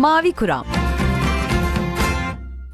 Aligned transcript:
Mavi 0.00 0.32
Kuram 0.32 0.66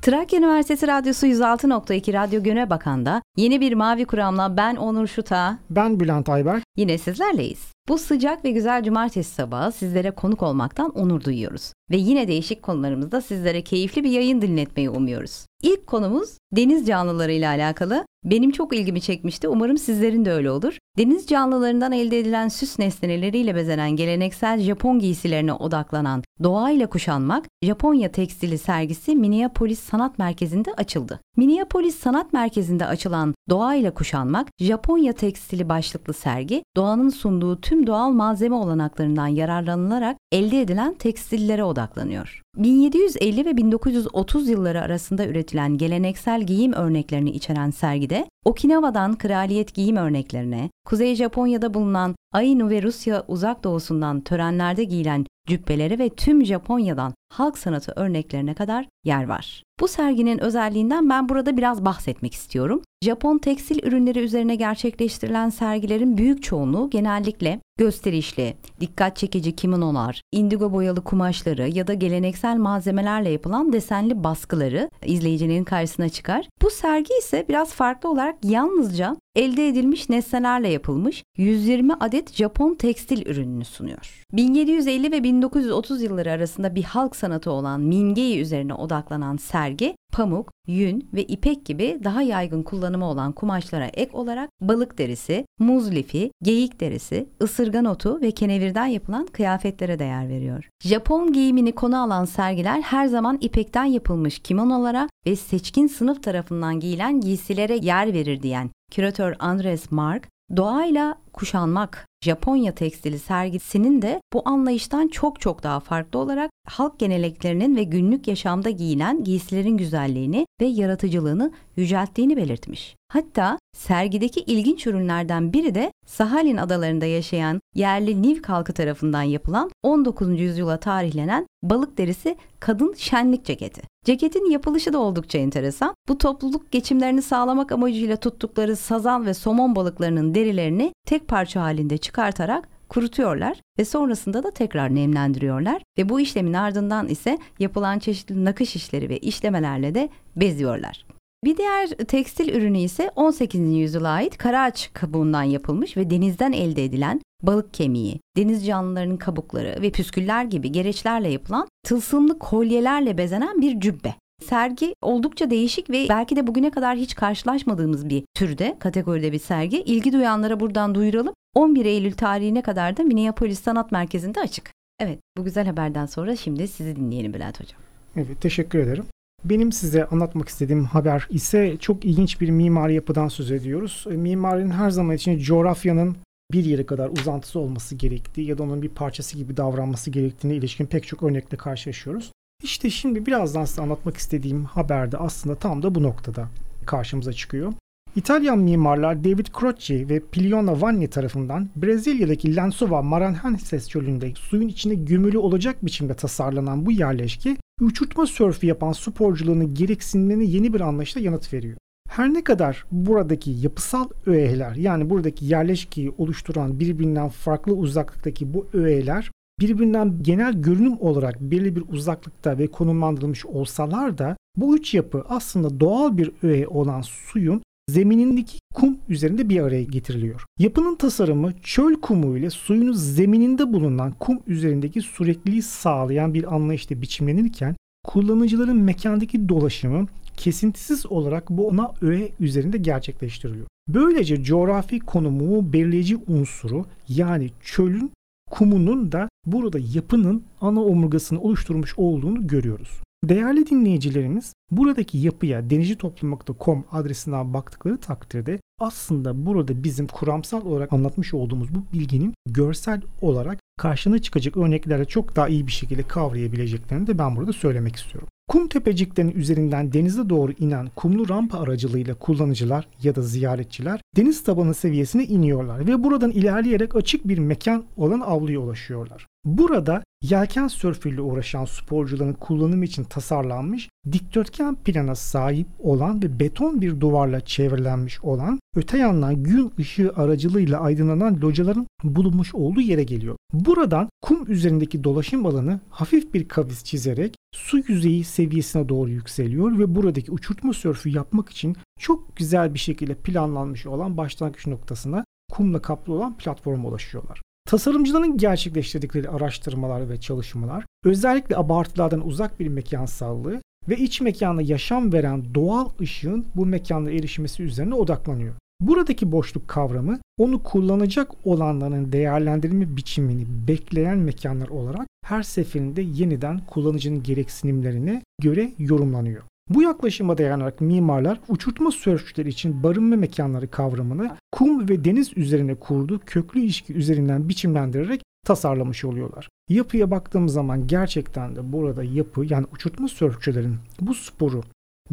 Trakya 0.03 0.39
Üniversitesi 0.39 0.87
Radyosu 0.87 1.27
106.2 1.27 2.13
Radyo 2.13 2.43
Göne 2.43 2.71
Bakan'da 2.71 3.23
yeni 3.37 3.61
bir 3.61 3.73
Mavi 3.73 4.05
Kuram'la 4.05 4.57
ben 4.57 4.77
Onur 4.77 5.07
Şuta. 5.07 5.59
Ben 5.71 6.01
Bülent 6.01 6.29
Ayber. 6.29 6.63
Yine 6.77 6.99
sizlerleyiz. 6.99 7.76
Bu 7.89 7.99
sıcak 7.99 8.45
ve 8.45 8.51
güzel 8.51 8.85
cumartesi 8.85 9.35
sabahı 9.35 9.73
sizlere 9.73 10.11
konuk 10.11 10.43
olmaktan 10.43 10.91
onur 10.91 11.25
duyuyoruz. 11.25 11.73
Ve 11.91 11.97
yine 11.97 12.29
değişik 12.29 12.63
konularımızda 12.63 13.21
sizlere 13.21 13.63
keyifli 13.63 14.05
bir 14.05 14.11
yayın 14.11 14.43
dinletmeyi 14.43 14.91
umuyoruz. 14.91 15.47
İlk 15.63 15.87
konumuz 15.87 16.39
deniz 16.53 16.87
canlıları 16.87 17.33
ile 17.33 17.49
alakalı. 17.49 18.07
Benim 18.25 18.51
çok 18.51 18.77
ilgimi 18.77 19.01
çekmişti. 19.01 19.49
Umarım 19.49 19.79
sizlerin 19.79 20.25
de 20.25 20.33
öyle 20.33 20.51
olur. 20.51 20.79
Deniz 20.99 21.27
canlılarından 21.27 21.93
elde 21.93 22.19
edilen 22.19 22.49
süs 22.49 22.79
nesneleriyle 22.79 23.55
bezenen 23.55 23.97
geleneksel 23.97 24.61
Japon 24.61 24.99
giysilerine 24.99 25.53
odaklanan 25.53 26.23
Doğayla 26.43 26.87
Kuşanmak, 26.87 27.45
Japonya 27.63 28.13
Tekstili 28.13 28.59
sergisi 28.59 29.17
Minneapolis 29.17 29.81
Sanat 29.81 30.19
Merkezi'nde 30.19 30.73
açıldı. 30.73 31.21
Minneapolis 31.37 31.99
Sanat 31.99 32.33
Merkezi'nde 32.33 32.87
açılan 32.87 33.35
Doğayla 33.51 33.95
Kuşanmak, 33.95 34.49
Japonya 34.61 35.13
Tekstili 35.13 35.69
başlıklı 35.69 36.13
sergi, 36.13 36.63
doğanın 36.77 37.09
sunduğu 37.09 37.61
tüm 37.61 37.76
doğal 37.87 38.11
malzeme 38.11 38.55
olanaklarından 38.55 39.27
yararlanılarak 39.27 40.17
elde 40.33 40.61
edilen 40.61 40.95
tekstillere 40.95 41.65
odaklanıyor. 41.65 42.43
1750 42.57 43.45
ve 43.45 43.57
1930 43.57 44.49
yılları 44.49 44.81
arasında 44.81 45.27
üretilen 45.27 45.79
geleneksel 45.79 46.43
giyim 46.43 46.73
örneklerini 46.73 47.31
içeren 47.31 47.71
sergide 47.71 48.27
Okinawa'dan 48.45 49.19
kraliyet 49.19 49.75
giyim 49.75 49.97
örneklerine, 49.97 50.71
Kuzey 50.85 51.15
Japonya'da 51.15 51.75
bulunan 51.75 52.15
Ainu 52.33 52.71
ve 52.71 52.83
Rusya 52.83 53.25
uzak 53.29 53.65
doğusundan 53.65 54.21
törenlerde 54.21 54.85
giyilen 54.85 55.27
cübbelere 55.47 55.99
ve 55.99 56.09
tüm 56.09 56.45
Japonya'dan 56.45 57.15
halk 57.33 57.59
sanatı 57.59 57.93
örneklerine 57.97 58.55
kadar 58.55 58.87
yer 59.05 59.29
var. 59.29 59.63
Bu 59.81 59.89
serginin 59.89 60.39
özelliğinden 60.39 61.11
ben 61.11 61.29
burada 61.29 61.57
biraz 61.57 61.85
bahsetmek 61.85 62.35
istiyorum. 62.35 62.83
Japon 63.03 63.39
tekstil 63.39 63.87
ürünleri 63.87 64.19
üzerine 64.19 64.55
gerçekleştirilen 64.55 65.51
sergilerin 65.51 66.19
büyük 66.19 66.43
çoğunluğu 66.43 66.91
genellikle 66.91 67.61
gösterişli, 67.79 68.57
dikkat 68.81 69.17
çekici 69.17 69.57
kimonolar, 69.57 70.23
indigo 70.33 70.73
boyalı 70.73 71.05
kumaşları 71.05 71.69
ya 71.69 71.87
da 71.87 71.95
geleneksel 71.95 72.57
malzemelerle 72.57 73.31
yapılan 73.31 73.73
desenli 73.73 74.25
baskıları 74.25 74.91
izleyicinin 75.05 75.65
karşısına 75.65 76.09
çıkar. 76.09 76.49
Bu 76.63 76.71
sergi 76.71 77.15
ise 77.19 77.47
biraz 77.49 77.73
farklı 77.73 78.11
olarak 78.11 78.45
yalnızca 78.45 79.17
elde 79.37 79.69
edilmiş 79.69 80.09
nesnelerle 80.09 80.69
yapılmış 80.69 81.25
120 81.37 81.95
adet 81.95 82.35
Japon 82.35 82.75
tekstil 82.75 83.27
ürününü 83.27 83.65
sunuyor. 83.65 84.23
1750 84.33 85.13
ve 85.13 85.23
1930 85.23 86.03
yılları 86.03 86.31
arasında 86.31 86.75
bir 86.75 86.83
halk 86.83 87.17
sanatı 87.17 87.51
olan 87.51 87.81
Mingei 87.81 88.41
üzerine 88.41 88.75
odaklanan 88.75 89.37
sergi, 89.37 89.97
pamuk, 90.17 90.51
yün 90.67 91.09
ve 91.15 91.25
ipek 91.25 91.65
gibi 91.65 92.01
daha 92.05 92.23
yaygın 92.23 92.63
kullanımı 92.63 93.05
olan 93.05 93.33
kumaşlara 93.33 93.87
ek 93.87 94.11
olarak 94.13 94.51
balık 94.61 94.99
derisi, 94.99 95.47
muz 95.59 95.91
lifi, 95.91 96.31
geyik 96.43 96.81
derisi, 96.81 97.27
ısırgan 97.43 97.85
otu 97.85 98.21
ve 98.21 98.31
kenevirden 98.31 98.87
yapılan 98.87 99.27
kıyafetlere 99.27 99.99
değer 99.99 100.29
veriyor. 100.29 100.69
Japon 100.83 101.33
giyimini 101.33 101.73
konu 101.73 102.03
alan 102.03 102.25
sergiler 102.25 102.81
her 102.83 103.07
zaman 103.07 103.39
ipekten 103.41 103.85
yapılmış 103.85 104.39
kimonolara 104.39 105.09
ve 105.27 105.37
seçkin 105.37 105.87
sınıf 105.87 106.23
tarafından 106.23 106.81
giyilen 106.81 107.21
giysilere 107.21 107.77
yer 107.77 108.13
verir 108.13 108.43
diyen 108.43 108.71
küratör 108.93 109.35
Andres 109.39 109.91
Mark, 109.91 110.29
doğayla 110.57 111.19
kuşanmak 111.33 112.07
Japonya 112.25 112.75
tekstili 112.75 113.19
sergisinin 113.19 114.03
de 114.03 114.21
bu 114.33 114.43
anlayıştan 114.45 115.09
çok 115.09 115.41
çok 115.41 115.63
daha 115.63 115.81
farklı 115.81 116.19
olarak 116.19 116.51
halk 116.69 116.99
geleneklerinin 116.99 117.77
ve 117.77 117.83
günlük 117.83 118.29
yaşamda 118.29 118.71
giyilen 118.71 119.25
giysilerin 119.25 119.77
güzelliğini 119.77 120.47
ve 120.61 120.67
yaratıcılığını 120.67 121.53
yücelttiğini 121.77 122.37
belirtmiş. 122.37 122.96
Hatta 123.17 123.59
sergideki 123.77 124.41
ilginç 124.41 124.87
ürünlerden 124.87 125.53
biri 125.53 125.75
de 125.75 125.93
Sahalin 126.07 126.57
adalarında 126.57 127.07
yaşayan 127.07 127.61
yerli 127.75 128.23
Niv 128.23 128.43
halkı 128.43 128.73
tarafından 128.73 129.23
yapılan 129.23 129.71
19. 129.83 130.41
yüzyıla 130.41 130.77
tarihlenen 130.77 131.47
balık 131.63 131.99
derisi 131.99 132.37
kadın 132.61 132.95
şenlik 132.95 133.45
ceketi. 133.45 133.83
Ceketin 134.05 134.51
yapılışı 134.51 134.93
da 134.93 134.99
oldukça 134.99 135.39
enteresan. 135.39 135.95
Bu 136.09 136.19
topluluk 136.19 136.73
geçimlerini 136.73 137.23
sağlamak 137.23 137.73
amacıyla 137.73 138.17
tuttukları 138.17 138.77
sazan 138.77 139.27
ve 139.27 139.35
somon 139.35 139.77
balıklarının 139.77 140.35
derilerini 140.35 140.93
tek 141.07 141.29
parça 141.29 141.63
halinde 141.63 141.99
çıkartarak 141.99 142.69
kurutuyorlar 142.89 143.61
ve 143.79 143.85
sonrasında 143.85 144.43
da 144.43 144.51
tekrar 144.51 144.95
nemlendiriyorlar 144.95 145.83
ve 145.99 146.09
bu 146.09 146.21
işlemin 146.21 146.53
ardından 146.53 147.09
ise 147.09 147.39
yapılan 147.59 147.99
çeşitli 147.99 148.45
nakış 148.45 148.77
işleri 148.77 149.09
ve 149.09 149.19
işlemelerle 149.19 149.95
de 149.95 150.09
beziyorlar. 150.37 151.07
Bir 151.45 151.57
diğer 151.57 151.89
tekstil 151.89 152.55
ürünü 152.55 152.79
ise 152.79 153.11
18. 153.17 153.61
yüzyıla 153.61 154.09
ait 154.09 154.39
karaağaç 154.39 154.91
kabuğundan 154.93 155.43
yapılmış 155.43 155.97
ve 155.97 156.11
denizden 156.11 156.53
elde 156.53 156.85
edilen 156.85 157.21
balık 157.43 157.75
kemiği, 157.75 158.21
deniz 158.37 158.67
canlılarının 158.67 159.17
kabukları 159.17 159.83
ve 159.83 159.91
püsküller 159.91 160.45
gibi 160.45 160.73
gereçlerle 160.73 161.29
yapılan 161.29 161.69
tılsımlı 161.85 162.39
kolyelerle 162.39 163.19
bezenen 163.19 163.61
bir 163.61 163.81
cübbe. 163.81 164.15
Sergi 164.45 164.95
oldukça 165.03 165.51
değişik 165.51 165.91
ve 165.91 166.07
belki 166.09 166.37
de 166.37 166.47
bugüne 166.47 166.71
kadar 166.71 166.97
hiç 166.97 167.15
karşılaşmadığımız 167.15 168.09
bir 168.09 168.25
türde, 168.35 168.77
kategoride 168.79 169.33
bir 169.33 169.39
sergi. 169.39 169.83
İlgi 169.83 170.13
duyanlara 170.13 170.61
buradan 170.61 170.95
duyuralım. 170.95 171.35
11 171.55 171.85
Eylül 171.85 172.13
tarihine 172.13 172.63
kadar 172.63 172.97
da 172.97 173.03
Minneapolis 173.03 173.61
Sanat 173.61 173.93
Merkezi'nde 173.93 174.41
açık. 174.41 174.71
Evet, 175.01 175.19
bu 175.37 175.45
güzel 175.45 175.67
haberden 175.67 176.07
sonra 176.07 176.37
şimdi 176.37 176.69
sizi 176.69 176.97
dinleyelim 176.97 177.35
Bülent 177.35 177.61
Hocam. 177.61 177.81
Evet, 178.17 178.41
teşekkür 178.41 178.79
ederim. 178.79 179.05
Benim 179.45 179.73
size 179.73 180.05
anlatmak 180.05 180.49
istediğim 180.49 180.85
haber 180.85 181.27
ise 181.31 181.77
çok 181.81 182.05
ilginç 182.05 182.41
bir 182.41 182.51
mimari 182.51 182.95
yapıdan 182.95 183.29
söz 183.29 183.51
ediyoruz. 183.51 184.05
E, 184.11 184.17
mimarinin 184.17 184.71
her 184.71 184.91
zaman 184.91 185.17
için 185.17 185.39
coğrafyanın 185.39 186.17
bir 186.53 186.65
yere 186.65 186.87
kadar 186.87 187.09
uzantısı 187.09 187.59
olması 187.59 187.95
gerektiği 187.95 188.47
ya 188.47 188.59
da 188.59 188.63
onun 188.63 188.83
bir 188.83 188.89
parçası 188.89 189.37
gibi 189.37 189.57
davranması 189.57 190.11
gerektiğine 190.11 190.57
ilişkin 190.57 190.87
pek 190.87 191.07
çok 191.07 191.23
örnekle 191.23 191.57
karşılaşıyoruz. 191.57 192.33
İşte 192.63 192.91
şimdi 192.91 193.27
birazdan 193.27 193.65
size 193.65 193.83
anlatmak 193.83 194.17
istediğim 194.17 194.65
haberde 194.65 195.17
aslında 195.17 195.57
tam 195.57 195.83
da 195.83 195.95
bu 195.95 196.03
noktada 196.03 196.49
karşımıza 196.87 197.33
çıkıyor. 197.33 197.73
İtalyan 198.17 198.59
mimarlar 198.59 199.25
David 199.25 199.47
Croce 199.61 200.09
ve 200.09 200.21
Piliona 200.21 200.81
Vanni 200.81 201.09
tarafından 201.09 201.69
Brezilya'daki 201.77 202.57
Lençova 202.57 203.03
Maranhenses 203.03 203.89
çölünde 203.89 204.33
suyun 204.35 204.69
içinde 204.69 204.95
gömülü 204.95 205.39
olacak 205.39 205.77
biçimde 205.83 206.15
tasarlanan 206.15 206.87
bu 206.87 206.93
yerleşke 206.93 207.57
uçurtma 207.81 208.27
sörfü 208.27 208.67
yapan 208.67 208.93
sporcularının 208.93 209.75
gereksinimlerine 209.75 210.45
yeni 210.45 210.75
bir 210.75 210.81
anlayışla 210.81 211.21
yanıt 211.21 211.53
veriyor. 211.53 211.77
Her 212.09 212.35
ne 212.35 212.45
kadar 212.45 212.85
buradaki 212.93 213.51
yapısal 213.51 214.09
öğeler 214.27 214.75
yani 214.75 215.11
buradaki 215.11 215.45
yerleşkeyi 215.45 216.13
oluşturan 216.19 216.81
birbirinden 216.81 217.29
farklı 217.29 217.73
uzaklıktaki 217.73 218.55
bu 218.55 218.67
öğeler 218.73 219.31
birbirinden 219.61 220.23
genel 220.23 220.63
görünüm 220.63 221.01
olarak 221.01 221.41
belli 221.41 221.77
bir 221.77 221.85
uzaklıkta 221.89 222.59
ve 222.59 222.67
konumlandırılmış 222.67 223.47
olsalar 223.47 224.19
da 224.19 224.37
bu 224.57 224.77
üç 224.77 224.95
yapı 224.95 225.25
aslında 225.29 225.81
doğal 225.81 226.17
bir 226.17 226.31
öğe 226.43 226.69
olan 226.69 227.01
suyun 227.01 227.63
zeminindeki 227.89 228.59
kum 228.75 228.99
üzerinde 229.09 229.49
bir 229.49 229.61
araya 229.61 229.83
getiriliyor. 229.83 230.45
Yapının 230.59 230.97
tasarımı 230.97 231.53
çöl 231.63 231.95
kumu 231.95 232.39
ile 232.39 232.51
suyun 232.51 232.93
zemininde 232.93 233.73
bulunan 233.73 234.13
kum 234.21 234.39
üzerindeki 234.47 235.03
sürekliliği 235.03 235.63
sağlayan 235.63 236.35
bir 236.35 236.55
anlayışla 236.55 237.03
biçimlenirken 237.03 237.77
kullanıcıların 238.05 238.77
mekandaki 238.77 239.49
dolaşımı 239.49 240.07
kesintisiz 240.37 241.07
olarak 241.07 241.51
bu 241.51 241.73
ana 241.73 241.93
öğe 242.03 242.33
üzerinde 242.41 242.79
gerçekleştiriliyor. 242.79 243.67
Böylece 243.89 244.45
coğrafi 244.45 245.01
konumu 245.01 245.73
belirleyici 245.73 246.17
unsuru 246.29 246.87
yani 247.09 247.51
çölün 247.63 248.13
kumunun 248.51 249.13
da 249.13 249.29
burada 249.47 249.79
yapının 249.95 250.43
ana 250.61 250.81
omurgasını 250.85 251.41
oluşturmuş 251.41 251.95
olduğunu 251.97 252.47
görüyoruz. 252.47 253.01
Değerli 253.29 253.67
dinleyicilerimiz 253.67 254.53
buradaki 254.71 255.19
yapıya 255.19 255.71
denizcitoplum.com 255.71 256.85
adresinden 256.93 257.55
baktıkları 257.55 257.99
takdirde 258.01 258.61
aslında 258.81 259.47
burada 259.47 259.85
bizim 259.85 260.07
kuramsal 260.07 260.67
olarak 260.67 260.93
anlatmış 260.93 261.35
olduğumuz 261.35 261.75
bu 261.75 261.93
bilginin 261.93 262.35
görsel 262.49 263.03
olarak 263.23 263.59
karşına 263.77 264.19
çıkacak 264.19 264.57
örneklerle 264.57 265.05
çok 265.05 265.37
daha 265.37 265.49
iyi 265.49 265.67
bir 265.67 265.73
şekilde 265.73 266.03
kavrayabileceklerini 266.03 267.07
de 267.07 267.19
ben 267.19 267.37
burada 267.37 267.53
söylemek 267.53 267.97
istiyorum. 267.97 268.29
Kum 268.49 268.69
tepeciklerin 268.69 269.31
üzerinden 269.31 269.93
denize 269.93 270.29
doğru 270.29 270.53
inen 270.53 270.89
kumlu 270.97 271.29
rampa 271.29 271.59
aracılığıyla 271.59 272.15
kullanıcılar 272.15 272.89
ya 273.03 273.15
da 273.15 273.23
ziyaretçiler 273.23 274.01
deniz 274.17 274.45
tabanı 274.45 274.75
seviyesine 274.75 275.25
iniyorlar 275.25 275.87
ve 275.87 276.05
buradan 276.05 276.31
ilerleyerek 276.31 276.97
açık 276.97 277.29
bir 277.29 277.39
mekan 277.39 277.85
olan 277.97 278.21
avluya 278.21 278.61
ulaşıyorlar. 278.61 279.27
Burada 279.47 280.03
yelken 280.23 280.69
sörfüyle 280.69 281.21
uğraşan 281.21 281.65
sporcuların 281.65 282.33
kullanımı 282.33 282.85
için 282.85 283.05
tasarlanmış 283.05 283.89
dikdörtgen 284.13 284.75
plana 284.75 285.15
sahip 285.15 285.67
olan 285.79 286.23
ve 286.23 286.41
beton 286.41 286.81
bir 286.81 287.01
duvarla 287.01 287.41
çevrilenmiş 287.41 288.25
olan 288.25 288.59
öte 288.77 288.99
yandan 288.99 289.43
gün 289.43 289.73
ışığı 289.79 290.13
aracılığıyla 290.17 290.81
aydınlanan 290.81 291.41
locaların 291.41 291.87
bulunmuş 292.05 292.55
olduğu 292.55 292.81
yere 292.81 293.05
geliyor. 293.05 293.37
Buradan 293.53 294.09
kum 294.23 294.45
üzerindeki 294.49 295.05
dolaşım 295.05 295.47
alanı 295.47 295.81
hafif 295.91 296.35
bir 296.35 296.49
kavis 296.49 296.85
çizerek 296.85 297.37
su 297.55 297.79
yüzeyi 297.89 298.25
seviyesine 298.25 298.89
doğru 298.89 299.11
yükseliyor 299.11 299.79
ve 299.79 299.95
buradaki 299.95 300.33
uçurtma 300.33 300.73
sörfü 300.73 301.09
yapmak 301.09 301.49
için 301.49 301.77
çok 302.01 302.37
güzel 302.37 302.75
bir 302.75 302.79
şekilde 302.79 303.15
planlanmış 303.15 303.87
olan 303.87 304.17
başlangıç 304.17 304.67
noktasına 304.67 305.25
kumla 305.53 305.83
kaplı 305.83 306.13
olan 306.13 306.37
platforma 306.37 306.89
ulaşıyorlar. 306.89 307.41
Tasarımcıların 307.67 308.37
gerçekleştirdikleri 308.37 309.29
araştırmalar 309.29 310.11
ve 310.11 310.21
çalışmalar 310.21 310.85
özellikle 311.05 311.57
abartılardan 311.57 312.27
uzak 312.27 312.61
bir 312.61 312.69
mekansallığı 312.69 313.63
ve 313.89 313.97
iç 313.97 314.21
mekanda 314.21 314.63
yaşam 314.63 315.13
veren 315.13 315.55
doğal 315.55 315.89
ışığın 316.01 316.47
bu 316.57 316.67
mekanlara 316.67 317.15
erişmesi 317.15 317.63
üzerine 317.63 317.95
odaklanıyor. 317.95 318.55
Buradaki 318.81 319.33
boşluk 319.33 319.69
kavramı 319.69 320.19
onu 320.39 320.63
kullanacak 320.63 321.31
olanların 321.45 322.13
değerlendirilme 322.13 322.97
biçimini 322.97 323.47
bekleyen 323.69 324.19
mekanlar 324.19 324.69
olarak 324.69 325.07
her 325.25 325.43
seferinde 325.43 326.03
yeniden 326.03 326.61
kullanıcının 326.67 327.23
gereksinimlerine 327.23 328.23
göre 328.43 328.73
yorumlanıyor. 328.79 329.43
Bu 329.69 329.83
yaklaşıma 329.83 330.39
dayanarak 330.39 330.81
mimarlar 330.81 331.41
uçurtma 331.49 331.91
sörfçüleri 331.91 332.49
için 332.49 332.83
barınma 332.83 333.17
mekanları 333.17 333.71
kavramını 333.71 334.37
kum 334.53 334.89
ve 334.89 335.05
deniz 335.05 335.37
üzerine 335.37 335.75
kurduğu 335.75 336.21
köklü 336.27 336.61
ilişki 336.61 336.95
üzerinden 336.95 337.49
biçimlendirerek 337.49 338.23
tasarlamış 338.45 339.05
oluyorlar. 339.05 339.49
Yapıya 339.69 340.11
baktığımız 340.11 340.53
zaman 340.53 340.87
gerçekten 340.87 341.57
de 341.57 341.73
burada 341.73 342.05
yapı 342.05 342.45
yani 342.45 342.67
uçurtma 342.73 343.09
sörfçülerin 343.09 343.77
bu 344.01 344.15
sporu 344.15 344.63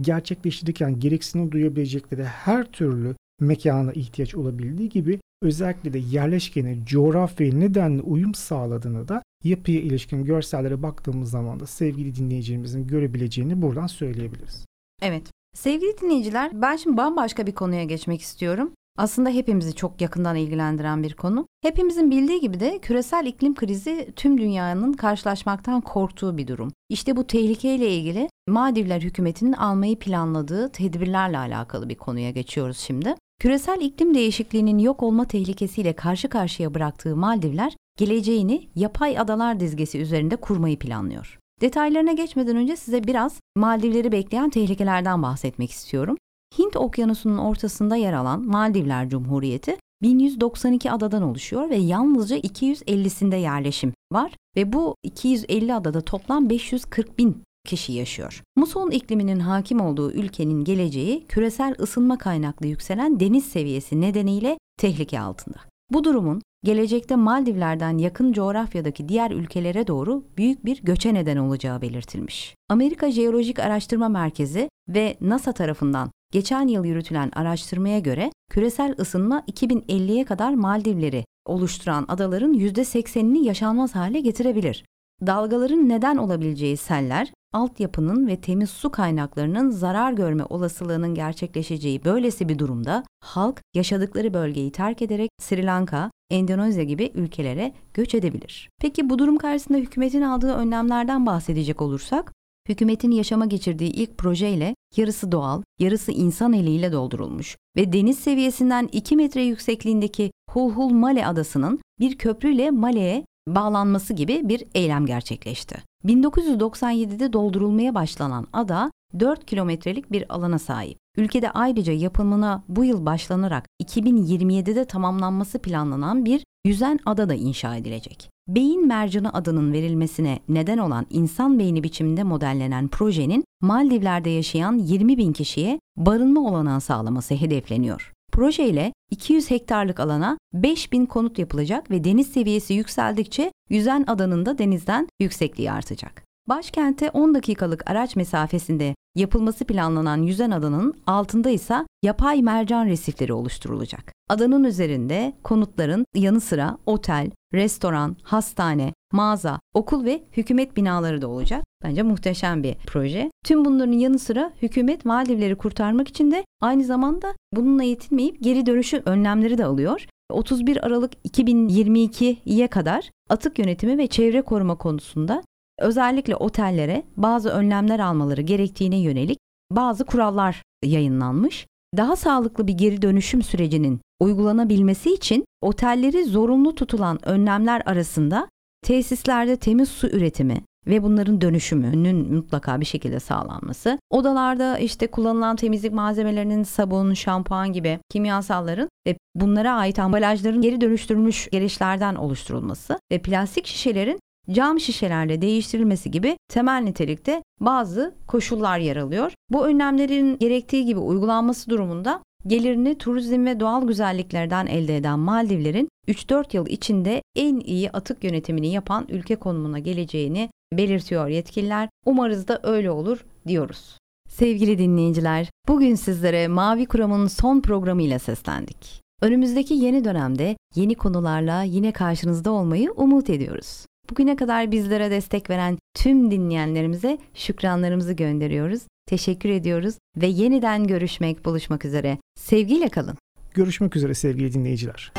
gerçekleştirirken 0.02 1.00
gereksinim 1.00 1.52
duyabilecekleri 1.52 2.24
her 2.24 2.72
türlü 2.72 3.16
mekana 3.40 3.92
ihtiyaç 3.92 4.36
olabildiği 4.36 4.90
gibi 4.90 5.20
özellikle 5.42 5.94
de 5.94 6.00
yerleşkene, 6.00 6.86
coğrafyaya 6.86 7.54
nedenli 7.54 8.02
uyum 8.02 8.34
sağladığını 8.34 9.08
da 9.08 9.24
yapıya 9.44 9.82
ilişkin 9.82 10.26
görsellere 10.26 10.84
baktığımız 10.84 11.30
zaman 11.30 11.60
da 11.60 11.66
sevgili 11.66 12.16
dinleyicilerimizin 12.16 12.88
görebileceğini 12.88 13.62
buradan 13.62 13.88
söyleyebiliriz. 13.88 14.66
Evet. 15.02 15.32
Sevgili 15.56 15.98
dinleyiciler, 16.02 16.62
ben 16.62 16.76
şimdi 16.76 16.98
bambaşka 16.98 17.48
bir 17.48 17.52
konuya 17.52 17.84
geçmek 17.84 18.22
istiyorum. 18.22 18.74
Aslında 18.98 19.30
hepimizi 19.30 19.76
çok 19.76 20.02
yakından 20.02 20.36
ilgilendiren 20.36 21.04
bir 21.04 21.14
konu. 21.14 21.48
Hepimizin 21.62 22.12
bildiği 22.12 22.40
gibi 22.40 22.60
de 22.60 22.80
küresel 22.80 23.26
iklim 23.26 23.56
krizi 23.56 24.14
tüm 24.16 24.38
dünyanın 24.38 24.94
karşılaşmaktan 24.94 25.82
korktuğu 25.82 26.38
bir 26.38 26.48
durum. 26.48 26.72
İşte 26.90 27.16
bu 27.16 27.28
tehlikeyle 27.28 27.98
ilgili 27.98 28.30
Maldivler 28.48 29.02
hükümetinin 29.02 29.54
almayı 29.54 30.00
planladığı 30.00 30.70
tedbirlerle 30.70 31.38
alakalı 31.38 31.90
bir 31.90 31.96
konuya 31.96 32.32
geçiyoruz 32.32 32.78
şimdi. 32.78 33.16
Küresel 33.40 33.82
iklim 33.82 34.14
değişikliğinin 34.14 34.78
yok 34.78 35.04
olma 35.04 35.26
tehlikesiyle 35.26 35.94
karşı 35.94 36.30
karşıya 36.30 36.74
bıraktığı 36.74 37.16
Maldivler, 37.16 37.74
geleceğini 37.98 38.70
yapay 38.76 39.20
adalar 39.20 39.60
dizgesi 39.60 40.00
üzerinde 40.00 40.36
kurmayı 40.36 40.80
planlıyor. 40.80 41.40
Detaylarına 41.62 42.12
geçmeden 42.12 42.56
önce 42.56 42.76
size 42.76 43.04
biraz 43.04 43.40
Maldivleri 43.56 44.12
bekleyen 44.12 44.50
tehlikelerden 44.50 45.24
bahsetmek 45.24 45.72
istiyorum. 45.72 46.18
Hint 46.60 46.76
Okyanusu'nun 46.76 47.38
ortasında 47.38 47.96
yer 47.96 48.14
alan 48.14 48.46
Maldivler 48.48 49.10
Cumhuriyeti 49.10 49.78
1192 50.02 50.92
adadan 50.92 51.24
oluşuyor 51.24 51.70
ve 51.70 51.76
yalnızca 51.76 52.38
250'sinde 52.38 53.36
yerleşim 53.36 53.94
var 54.12 54.32
ve 54.56 54.74
bu 54.74 54.96
250 55.04 55.74
adada 55.74 56.02
toplam 56.02 56.50
540 56.50 57.18
bin 57.18 57.44
kişi 57.66 57.94
yaşıyor. 57.94 58.44
Muson 58.56 58.92
ikliminin 58.92 59.40
hakim 59.40 59.82
olduğu 59.82 60.12
ülkenin 60.12 60.64
geleceği 60.64 61.26
küresel 61.28 61.76
ısınma 61.80 62.18
kaynaklı 62.18 62.68
yükselen 62.68 63.20
deniz 63.20 63.46
seviyesi 63.46 64.02
nedeniyle 64.02 64.58
tehlike 64.80 65.20
altında. 65.20 65.58
Bu 65.92 66.04
durumun 66.04 66.42
gelecekte 66.64 67.16
Maldivler'den 67.16 67.98
yakın 67.98 68.34
coğrafyadaki 68.34 69.10
diğer 69.10 69.32
ülkelere 69.32 69.88
doğru 69.88 70.24
büyük 70.38 70.66
bir 70.66 70.82
göçe 70.84 71.14
neden 71.14 71.38
olacağı 71.38 71.82
belirtilmiş. 71.82 72.56
Amerika 72.70 73.12
Jeolojik 73.12 73.60
Araştırma 73.60 74.10
Merkezi 74.10 74.70
ve 74.90 75.18
NASA 75.22 75.52
tarafından 75.52 76.12
geçen 76.32 76.68
yıl 76.68 76.86
yürütülen 76.86 77.32
araştırmaya 77.36 78.00
göre 78.00 78.32
küresel 78.52 78.96
ısınma 79.00 79.44
2050'ye 79.52 80.26
kadar 80.26 80.54
Maldivleri 80.54 81.26
oluşturan 81.46 82.06
adaların 82.08 82.54
%80'ini 82.54 83.46
yaşanmaz 83.46 83.96
hale 83.96 84.20
getirebilir. 84.20 84.86
Dalgaların 85.26 85.90
neden 85.90 86.18
olabileceği 86.18 86.78
seller, 86.78 87.34
altyapının 87.54 88.28
ve 88.28 88.42
temiz 88.42 88.70
su 88.70 88.92
kaynaklarının 88.92 89.70
zarar 89.70 90.14
görme 90.14 90.44
olasılığının 90.44 91.16
gerçekleşeceği 91.16 92.06
böylesi 92.06 92.50
bir 92.50 92.60
durumda 92.60 93.04
halk 93.24 93.62
yaşadıkları 93.74 94.34
bölgeyi 94.34 94.72
terk 94.72 95.02
ederek 95.02 95.30
Sri 95.42 95.66
Lanka, 95.66 96.12
Endonezya 96.30 96.84
gibi 96.84 97.12
ülkelere 97.16 97.74
göç 97.94 98.16
edebilir. 98.16 98.70
Peki 98.82 99.10
bu 99.10 99.20
durum 99.20 99.38
karşısında 99.38 99.78
hükümetin 99.78 100.22
aldığı 100.22 100.54
önlemlerden 100.54 101.26
bahsedecek 101.26 101.82
olursak, 101.82 102.34
hükümetin 102.70 103.12
yaşama 103.12 103.46
geçirdiği 103.46 103.92
ilk 103.92 104.18
projeyle 104.18 104.76
yarısı 104.98 105.32
doğal, 105.32 105.62
yarısı 105.80 106.12
insan 106.12 106.54
eliyle 106.54 106.92
doldurulmuş 106.92 107.58
ve 107.78 107.94
deniz 107.94 108.20
seviyesinden 108.20 108.90
2 108.92 109.16
metre 109.16 109.44
yüksekliğindeki 109.44 110.32
Hulhul 110.50 110.90
Male 110.90 111.28
adasının 111.28 111.80
bir 112.00 112.18
köprüyle 112.18 112.72
Male'ye 112.72 113.26
bağlanması 113.48 114.14
gibi 114.14 114.42
bir 114.44 114.64
eylem 114.76 115.06
gerçekleşti. 115.06 115.76
1997'de 116.06 117.34
doldurulmaya 117.34 117.96
başlanan 117.96 118.48
ada 118.54 118.92
4 119.20 119.46
kilometrelik 119.46 120.12
bir 120.12 120.36
alana 120.36 120.60
sahip. 120.60 120.98
Ülkede 121.18 121.52
ayrıca 121.52 121.94
yapımına 121.94 122.64
bu 122.68 122.86
yıl 122.86 123.06
başlanarak 123.06 123.66
2027'de 123.84 124.86
tamamlanması 124.86 125.60
planlanan 125.60 126.26
bir 126.26 126.44
yüzen 126.66 127.00
ada 127.06 127.30
da 127.30 127.34
inşa 127.34 127.76
edilecek. 127.76 128.30
Beyin 128.48 128.88
mercanı 128.88 129.34
adının 129.34 129.74
verilmesine 129.74 130.40
neden 130.50 130.78
olan 130.78 131.06
insan 131.10 131.60
beyni 131.60 131.84
biçiminde 131.84 132.24
modellenen 132.24 132.88
projenin 132.88 133.44
Maldivler'de 133.62 134.30
yaşayan 134.30 134.78
20 134.78 135.18
bin 135.18 135.34
kişiye 135.34 135.80
barınma 135.98 136.42
olanağı 136.42 136.82
sağlaması 136.82 137.34
hedefleniyor. 137.36 138.14
Projeyle 138.34 138.94
200 139.12 139.52
hektarlık 139.52 140.00
alana 140.00 140.38
5000 140.54 141.06
konut 141.06 141.40
yapılacak 141.40 141.92
ve 141.92 142.04
deniz 142.04 142.28
seviyesi 142.28 142.74
yükseldikçe 142.74 143.52
yüzen 143.70 144.04
adanın 144.08 144.46
da 144.46 144.58
denizden 144.58 145.08
yüksekliği 145.20 145.72
artacak. 145.72 146.24
Başkente 146.50 147.10
10 147.10 147.36
dakikalık 147.36 147.90
araç 147.90 148.16
mesafesinde 148.16 148.96
yapılması 149.16 149.66
planlanan 149.66 150.22
yüzen 150.22 150.52
adanın 150.52 150.94
altında 151.08 151.50
ise 151.50 151.86
yapay 152.04 152.42
mercan 152.42 152.86
resifleri 152.86 153.34
oluşturulacak. 153.34 154.12
Adanın 154.30 154.64
üzerinde 154.64 155.34
konutların 155.44 156.06
yanı 156.16 156.42
sıra 156.42 156.78
otel, 156.86 157.32
restoran, 157.54 158.18
hastane, 158.24 158.94
mağaza, 159.14 159.60
okul 159.74 160.06
ve 160.06 160.24
hükümet 160.38 160.78
binaları 160.78 161.22
da 161.22 161.28
olacak. 161.28 161.64
Bence 161.84 162.04
muhteşem 162.04 162.64
bir 162.64 162.76
proje. 162.88 163.32
Tüm 163.46 163.66
bunların 163.66 163.92
yanı 163.92 164.20
sıra 164.20 164.54
hükümet 164.62 165.06
Maldivleri 165.06 165.56
kurtarmak 165.56 166.08
için 166.08 166.32
de 166.32 166.46
aynı 166.62 166.84
zamanda 166.84 167.36
bununla 167.54 167.84
yetinmeyip 167.84 168.44
geri 168.44 168.66
dönüşü 168.66 169.02
önlemleri 169.06 169.58
de 169.58 169.66
alıyor. 169.66 170.06
31 170.32 170.86
Aralık 170.86 171.14
2022'ye 171.14 172.68
kadar 172.68 173.12
atık 173.30 173.60
yönetimi 173.60 173.98
ve 173.98 174.08
çevre 174.08 174.42
koruma 174.42 174.76
konusunda 174.78 175.44
özellikle 175.80 176.36
otellere 176.36 177.04
bazı 177.18 177.50
önlemler 177.50 178.00
almaları 178.00 178.42
gerektiğine 178.42 178.98
yönelik 178.98 179.40
bazı 179.72 180.06
kurallar 180.06 180.62
yayınlanmış. 180.84 181.68
Daha 181.98 182.16
sağlıklı 182.16 182.68
bir 182.68 182.74
geri 182.74 183.02
dönüşüm 183.02 183.42
sürecinin 183.42 184.02
uygulanabilmesi 184.20 185.14
için 185.14 185.46
otelleri 185.62 186.26
zorunlu 186.26 186.76
tutulan 186.76 187.30
önlemler 187.30 187.82
arasında 187.86 188.48
tesislerde 188.84 189.56
temiz 189.56 189.90
su 189.90 190.08
üretimi 190.08 190.58
ve 190.88 191.04
bunların 191.04 191.42
dönüşümünün 191.42 192.34
mutlaka 192.34 192.80
bir 192.80 192.86
şekilde 192.86 193.20
sağlanması. 193.20 194.00
Odalarda 194.10 194.78
işte 194.78 195.08
kullanılan 195.08 195.56
temizlik 195.56 195.94
malzemelerinin 195.94 196.64
sabun, 196.64 197.14
şampuan 197.14 197.74
gibi 197.74 198.00
kimyasalların 198.10 198.90
ve 199.08 199.18
bunlara 199.36 199.74
ait 199.74 200.00
ambalajların 200.00 200.62
geri 200.62 200.82
dönüştürülmüş 200.82 201.50
gelişlerden 201.52 202.16
oluşturulması 202.16 203.00
ve 203.12 203.22
plastik 203.22 203.66
şişelerin 203.66 204.20
cam 204.52 204.80
şişelerle 204.80 205.42
değiştirilmesi 205.42 206.12
gibi 206.12 206.38
temel 206.50 206.82
nitelikte 206.84 207.44
bazı 207.60 208.16
koşullar 208.28 208.80
yer 208.80 208.96
alıyor. 208.96 209.32
Bu 209.50 209.68
önlemlerin 209.68 210.38
gerektiği 210.38 210.86
gibi 210.86 211.00
uygulanması 211.00 211.70
durumunda 211.70 212.22
gelirini 212.48 212.98
turizm 212.98 213.46
ve 213.46 213.60
doğal 213.60 213.88
güzelliklerden 213.88 214.66
elde 214.66 214.98
eden 214.98 215.20
Maldivlerin 215.20 215.90
3-4 216.08 216.56
yıl 216.56 216.68
içinde 216.68 217.22
en 217.36 217.60
iyi 217.60 217.92
atık 217.92 218.24
yönetimini 218.24 218.72
yapan 218.72 219.08
ülke 219.10 219.36
konumuna 219.36 219.80
geleceğini 219.80 220.50
belirtiyor 220.74 221.28
yetkililer. 221.28 221.90
Umarız 222.06 222.48
da 222.48 222.60
öyle 222.64 222.92
olur 222.92 223.26
diyoruz. 223.48 223.98
Sevgili 224.30 224.78
dinleyiciler, 224.78 225.50
bugün 225.68 225.96
sizlere 225.96 226.48
Mavi 226.48 226.86
Kuram'ın 226.86 227.28
son 227.28 227.62
programıyla 227.62 228.20
seslendik. 228.20 229.02
Önümüzdeki 229.22 229.74
yeni 229.74 230.06
dönemde 230.06 230.58
yeni 230.76 230.96
konularla 230.96 231.64
yine 231.64 231.92
karşınızda 231.92 232.52
olmayı 232.52 232.92
umut 232.92 233.30
ediyoruz. 233.30 233.86
Bugüne 234.10 234.36
kadar 234.36 234.72
bizlere 234.72 235.12
destek 235.12 235.50
veren 235.50 235.78
tüm 235.94 236.32
dinleyenlerimize 236.32 237.18
şükranlarımızı 237.34 238.14
gönderiyoruz. 238.14 238.82
Teşekkür 239.06 239.50
ediyoruz 239.50 239.96
ve 240.18 240.28
yeniden 240.28 240.88
görüşmek, 240.88 241.46
buluşmak 241.46 241.86
üzere. 241.86 242.18
Sevgiyle 242.36 242.90
kalın. 242.90 243.18
Görüşmek 243.54 243.96
üzere 243.96 244.14
sevgili 244.14 244.54
dinleyiciler. 244.54 245.14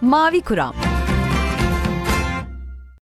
Mavi 0.00 0.42
Kuram 0.42 0.87